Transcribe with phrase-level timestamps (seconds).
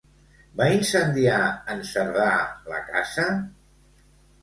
[0.61, 1.37] Va incendiar
[1.75, 2.33] en Cerdà
[2.75, 3.31] la casa?